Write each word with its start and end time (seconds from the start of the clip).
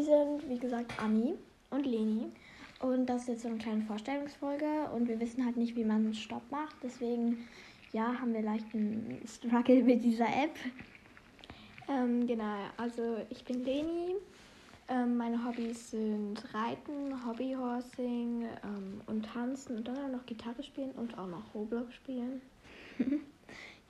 wir 0.00 0.06
sind, 0.06 0.48
wie 0.48 0.58
gesagt, 0.58 0.92
Anni. 0.98 1.34
Und 1.70 1.86
Leni. 1.86 2.32
Und 2.80 3.06
das 3.06 3.22
ist 3.22 3.28
jetzt 3.28 3.42
so 3.42 3.48
eine 3.48 3.58
kleine 3.58 3.82
Vorstellungsfolge 3.82 4.88
und 4.94 5.06
wir 5.06 5.20
wissen 5.20 5.44
halt 5.44 5.56
nicht, 5.56 5.76
wie 5.76 5.84
man 5.84 6.14
Stopp 6.14 6.42
macht. 6.50 6.76
Deswegen, 6.82 7.46
ja, 7.92 8.18
haben 8.18 8.32
wir 8.32 8.40
leicht 8.40 8.64
einen 8.74 9.20
Struggle 9.26 9.82
mit 9.84 10.02
dieser 10.02 10.26
App. 10.26 10.56
Ähm, 11.88 12.26
genau, 12.26 12.56
also 12.78 13.18
ich 13.28 13.44
bin 13.44 13.62
Leni. 13.64 14.14
Ähm, 14.88 15.18
meine 15.18 15.44
Hobbys 15.44 15.90
sind 15.90 16.42
Reiten, 16.54 17.26
Hobbyhorsing 17.26 18.46
ähm, 18.64 19.00
und 19.06 19.26
Tanzen 19.26 19.76
und 19.76 19.86
dann 19.86 19.98
auch 19.98 20.18
noch 20.18 20.26
Gitarre 20.26 20.62
spielen 20.62 20.92
und 20.92 21.16
auch 21.18 21.28
noch 21.28 21.54
Roblox 21.54 21.94
spielen. 21.94 22.40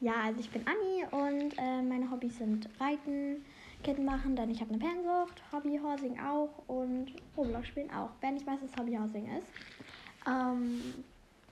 Ja, 0.00 0.14
also 0.24 0.40
ich 0.40 0.50
bin 0.50 0.64
Anni 0.66 1.04
und 1.10 1.58
äh, 1.58 1.82
meine 1.82 2.10
Hobbys 2.10 2.38
sind 2.38 2.68
Reiten, 2.80 3.44
Ketten 3.82 4.06
machen, 4.06 4.34
denn 4.34 4.50
ich 4.50 4.62
habe 4.62 4.72
eine 4.72 4.80
Fernsucht, 4.82 5.42
Hobbyhorsing 5.52 6.18
auch 6.18 6.50
und 6.68 7.12
Roblox 7.36 7.68
spielen 7.68 7.90
auch. 7.90 8.08
Wer 8.22 8.32
nicht 8.32 8.46
weiß, 8.46 8.60
was 8.62 8.80
Hobbyhorsing 8.80 9.28
ist. 9.36 9.46
Ähm, 10.26 11.04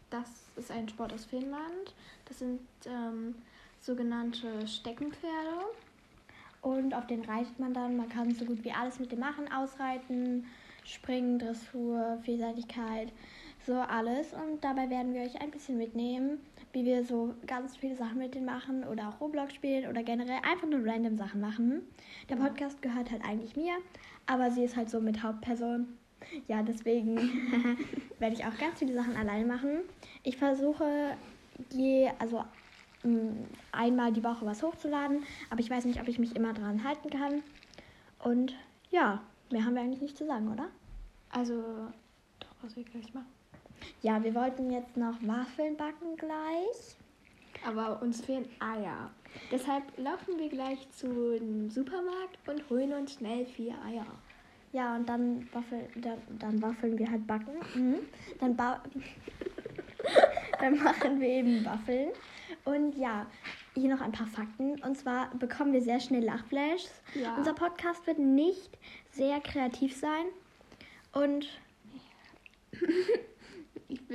das 0.08 0.30
ist 0.56 0.70
ein 0.70 0.88
Sport 0.88 1.12
aus 1.12 1.26
Finnland. 1.26 1.94
Das 2.24 2.38
sind 2.38 2.60
ähm, 2.86 3.34
sogenannte 3.80 4.66
Steckenpferde. 4.66 5.66
Und 6.62 6.94
auf 6.94 7.06
den 7.06 7.24
reitet 7.24 7.58
man 7.58 7.74
dann. 7.74 7.98
Man 7.98 8.08
kann 8.08 8.34
so 8.34 8.46
gut 8.46 8.64
wie 8.64 8.72
alles 8.72 8.98
mit 8.98 9.12
dem 9.12 9.20
machen. 9.20 9.52
Ausreiten, 9.52 10.46
Springen, 10.84 11.38
Dressur, 11.38 12.18
Vielseitigkeit, 12.22 13.12
so 13.68 13.74
alles. 13.74 14.32
Und 14.32 14.64
dabei 14.64 14.90
werden 14.90 15.14
wir 15.14 15.20
euch 15.20 15.40
ein 15.40 15.50
bisschen 15.50 15.76
mitnehmen, 15.76 16.40
wie 16.72 16.84
wir 16.84 17.04
so 17.04 17.34
ganz 17.46 17.76
viele 17.76 17.94
Sachen 17.94 18.18
mit 18.18 18.34
denen 18.34 18.46
machen 18.46 18.82
oder 18.84 19.08
auch 19.08 19.20
Roblox 19.20 19.54
spielen 19.54 19.88
oder 19.88 20.02
generell 20.02 20.40
einfach 20.42 20.66
nur 20.66 20.84
random 20.84 21.16
Sachen 21.16 21.40
machen. 21.40 21.82
Der 22.28 22.36
Podcast 22.36 22.82
gehört 22.82 23.10
halt 23.10 23.22
eigentlich 23.24 23.56
mir, 23.56 23.74
aber 24.26 24.50
sie 24.50 24.64
ist 24.64 24.76
halt 24.76 24.90
so 24.90 25.00
mit 25.00 25.22
Hauptperson. 25.22 25.86
Ja, 26.48 26.62
deswegen 26.62 27.16
werde 28.18 28.34
ich 28.34 28.44
auch 28.44 28.56
ganz 28.58 28.78
viele 28.78 28.94
Sachen 28.94 29.16
alleine 29.16 29.46
machen. 29.46 29.80
Ich 30.22 30.38
versuche 30.38 31.14
je, 31.70 32.10
also 32.18 32.44
mh, 33.04 33.32
einmal 33.70 34.12
die 34.12 34.24
Woche 34.24 34.46
was 34.46 34.62
hochzuladen, 34.62 35.22
aber 35.50 35.60
ich 35.60 35.70
weiß 35.70 35.84
nicht, 35.84 36.00
ob 36.00 36.08
ich 36.08 36.18
mich 36.18 36.34
immer 36.34 36.54
dran 36.54 36.84
halten 36.84 37.10
kann. 37.10 37.42
Und 38.18 38.56
ja, 38.90 39.20
mehr 39.50 39.64
haben 39.64 39.74
wir 39.74 39.82
eigentlich 39.82 40.00
nicht 40.02 40.16
zu 40.16 40.26
sagen, 40.26 40.50
oder? 40.50 40.68
Also, 41.30 41.62
doch, 42.40 42.54
was 42.62 42.74
wir 42.74 42.84
gleich 42.84 43.12
machen. 43.12 43.37
Ja, 44.02 44.22
wir 44.22 44.34
wollten 44.34 44.70
jetzt 44.70 44.96
noch 44.96 45.14
Waffeln 45.22 45.76
backen 45.76 46.16
gleich. 46.16 46.96
Aber 47.66 48.00
uns 48.02 48.20
fehlen 48.20 48.48
Eier. 48.60 49.10
Deshalb 49.50 49.84
laufen 49.96 50.38
wir 50.38 50.48
gleich 50.48 50.88
zum 50.90 51.70
Supermarkt 51.70 52.38
und 52.46 52.68
holen 52.70 52.92
uns 52.92 53.14
schnell 53.14 53.46
vier 53.46 53.74
Eier. 53.84 54.06
Ja, 54.72 54.96
und 54.96 55.08
dann, 55.08 55.48
waffel, 55.52 55.88
dann, 55.96 56.18
dann 56.38 56.62
waffeln 56.62 56.98
wir 56.98 57.10
halt 57.10 57.26
backen. 57.26 57.56
Mhm. 57.74 57.98
Dann, 58.38 58.54
ba 58.54 58.82
dann 60.60 60.78
machen 60.78 61.20
wir 61.20 61.28
eben 61.28 61.64
Waffeln. 61.64 62.10
Und 62.64 62.96
ja, 62.96 63.26
hier 63.74 63.88
noch 63.88 64.00
ein 64.00 64.12
paar 64.12 64.26
Fakten. 64.26 64.80
Und 64.82 64.96
zwar 64.96 65.34
bekommen 65.36 65.72
wir 65.72 65.80
sehr 65.80 66.00
schnell 66.00 66.24
Lachflashs. 66.24 67.02
Ja. 67.14 67.36
Unser 67.36 67.54
Podcast 67.54 68.06
wird 68.06 68.18
nicht 68.18 68.78
sehr 69.10 69.40
kreativ 69.40 69.96
sein. 69.96 70.26
Und 71.12 71.48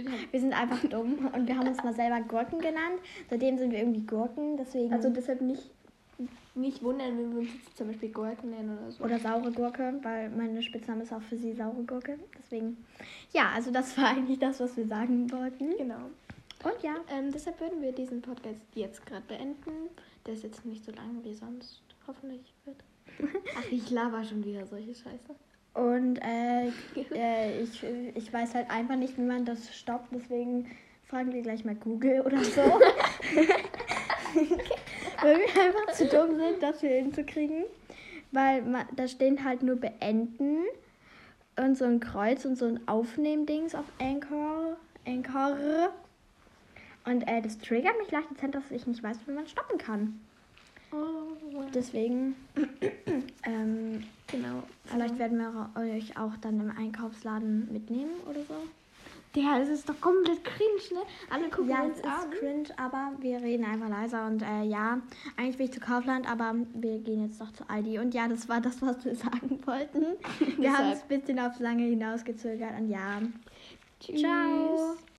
Bin 0.03 0.11
halt. 0.11 0.31
wir 0.31 0.39
sind 0.39 0.53
einfach 0.53 0.83
dumm. 0.89 1.29
Und 1.33 1.47
wir 1.47 1.57
haben 1.57 1.67
uns 1.67 1.83
mal 1.83 1.93
selber 1.93 2.21
Gurken 2.21 2.59
genannt. 2.59 2.99
Seitdem 3.29 3.57
sind 3.57 3.71
wir 3.71 3.79
irgendwie 3.79 4.05
Gurken. 4.05 4.57
Deswegen. 4.57 4.93
Also 4.93 5.09
deshalb 5.09 5.41
nicht, 5.41 5.69
nicht 6.55 6.83
wundern, 6.83 7.17
wenn 7.17 7.31
wir 7.31 7.39
uns 7.41 7.53
jetzt 7.53 7.77
zum 7.77 7.87
Beispiel 7.87 8.09
Gurken 8.09 8.51
nennen 8.51 8.77
oder 8.77 8.91
so. 8.91 9.03
Oder 9.03 9.19
saure 9.19 9.51
Gurke, 9.51 9.99
weil 10.03 10.29
meine 10.29 10.61
Spitzname 10.61 11.03
ist 11.03 11.13
auch 11.13 11.21
für 11.21 11.37
sie 11.37 11.53
saure 11.53 11.83
Gurke. 11.83 12.17
Deswegen, 12.37 12.77
ja, 13.33 13.49
also 13.55 13.71
das 13.71 13.97
war 13.97 14.09
eigentlich 14.09 14.39
das, 14.39 14.59
was 14.59 14.77
wir 14.77 14.85
sagen 14.87 15.31
wollten. 15.31 15.77
Genau. 15.77 16.09
Und 16.63 16.81
ja, 16.81 16.95
Ähm, 17.11 17.31
deshalb 17.31 17.59
würden 17.59 17.81
wir 17.81 17.91
diesen 17.91 18.21
Podcast 18.21 18.61
jetzt 18.73 19.05
gerade 19.05 19.23
beenden. 19.27 19.89
Der 20.25 20.33
ist 20.33 20.43
jetzt 20.43 20.65
nicht 20.65 20.85
so 20.85 20.91
lang 20.93 21.21
wie 21.23 21.33
sonst 21.33 21.81
hoffentlich 22.07 22.53
wird. 22.65 22.77
Ach, 23.57 23.65
ich 23.69 23.89
laber 23.91 24.23
schon 24.23 24.43
wieder 24.45 24.65
solche 24.65 24.93
Scheiße. 24.95 25.35
Und 25.73 26.17
äh, 26.17 26.67
äh, 27.15 27.61
ich, 27.61 27.83
ich 28.15 28.31
weiß 28.33 28.53
halt 28.55 28.69
einfach 28.69 28.95
nicht, 28.95 29.17
wie 29.17 29.21
man 29.23 29.45
das 29.45 29.73
stoppt. 29.75 30.09
Deswegen 30.13 30.69
fragen 31.05 31.33
wir 31.33 31.41
gleich 31.41 31.65
mal 31.65 31.75
Google 31.75 32.21
oder 32.21 32.43
so. 32.43 32.61
Weil 35.21 35.37
wir 35.37 35.61
einfach 35.63 35.93
zu 35.93 36.07
dumm 36.07 36.35
sind, 36.35 36.61
das 36.61 36.79
hier 36.81 36.91
hinzukriegen. 36.91 37.63
Weil 38.31 38.61
ma- 38.63 38.87
da 38.95 39.07
stehen 39.07 39.43
halt 39.43 39.61
nur 39.63 39.75
beenden 39.75 40.59
und 41.55 41.77
so 41.77 41.85
ein 41.85 41.99
Kreuz 41.99 42.45
und 42.45 42.57
so 42.57 42.65
ein 42.65 42.87
Aufnehmdings 42.87 43.75
auf 43.75 43.85
Anchor. 43.99 44.75
Anchor. 45.05 45.91
Und 47.05 47.27
äh, 47.27 47.41
das 47.41 47.57
triggert 47.59 47.97
mich 47.99 48.09
leicht 48.11 48.31
dezent, 48.31 48.55
dass 48.55 48.71
ich 48.71 48.87
nicht 48.87 49.03
weiß, 49.03 49.17
wie 49.27 49.31
man 49.31 49.45
stoppen 49.47 49.77
kann. 49.77 50.19
Deswegen, 51.73 52.35
ähm, 53.45 54.03
genau. 54.27 54.63
vielleicht 54.85 55.17
werden 55.17 55.37
wir 55.39 55.69
euch 55.75 56.17
auch 56.17 56.35
dann 56.41 56.59
im 56.59 56.71
Einkaufsladen 56.77 57.71
mitnehmen 57.71 58.11
oder 58.29 58.41
so. 58.43 58.53
Ja, 59.35 59.57
es 59.59 59.67
ist 59.69 59.89
doch 59.89 59.99
komplett 59.99 60.43
cringe, 60.43 60.99
ne? 61.01 61.01
Alle 61.31 61.49
gucken 61.49 61.69
Ja, 61.69 61.81
uns 61.81 61.97
es 61.97 62.03
an. 62.03 62.11
ist 62.31 62.39
cringe, 62.39 62.67
aber 62.77 63.13
wir 63.19 63.41
reden 63.41 63.65
einfach 63.65 63.89
leiser 63.89 64.27
und 64.27 64.43
äh, 64.43 64.61
ja, 64.63 65.01
eigentlich 65.37 65.57
will 65.57 65.65
ich 65.65 65.71
zu 65.73 65.79
Kaufland, 65.79 66.29
aber 66.29 66.53
wir 66.75 66.99
gehen 66.99 67.23
jetzt 67.25 67.41
doch 67.41 67.51
zu 67.51 67.67
Aldi. 67.67 67.97
Und 67.97 68.13
ja, 68.13 68.27
das 68.27 68.47
war 68.47 68.61
das, 68.61 68.79
was 68.83 69.03
wir 69.05 69.15
sagen 69.15 69.59
wollten. 69.65 70.05
Wir 70.59 70.77
haben 70.77 70.91
es 70.91 71.01
ein 71.01 71.19
bisschen 71.19 71.39
aufs 71.39 71.59
Lange 71.59 71.83
hinausgezögert 71.85 72.79
und 72.79 72.89
ja, 72.89 73.21
Tschüss. 73.99 74.19
ciao. 74.21 74.97